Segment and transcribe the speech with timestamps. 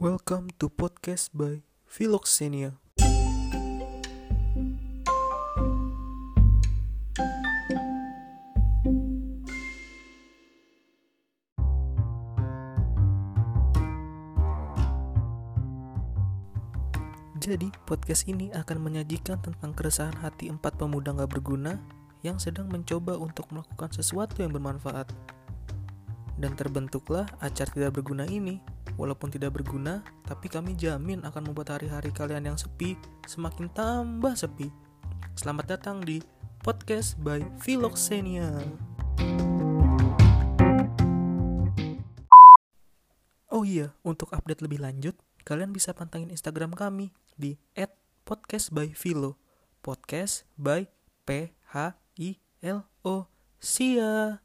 [0.00, 2.80] Welcome to podcast by Philoxenia.
[17.36, 21.76] Jadi, podcast ini akan menyajikan tentang keresahan hati empat pemuda gak berguna
[22.24, 25.12] yang sedang mencoba untuk melakukan sesuatu yang bermanfaat.
[26.40, 28.79] Dan terbentuklah acar tidak berguna ini.
[29.00, 34.68] Walaupun tidak berguna, tapi kami jamin akan membuat hari-hari kalian yang sepi semakin tambah sepi.
[35.32, 36.20] Selamat datang di
[36.60, 38.60] podcast by Philoxenia.
[43.48, 45.16] Oh iya, untuk update lebih lanjut,
[45.48, 47.08] kalian bisa pantengin Instagram kami
[47.40, 47.56] di
[48.28, 49.40] @podcastbyphilo.
[49.80, 50.84] Podcast by
[51.24, 53.32] P H I L O.
[53.64, 54.44] See ya.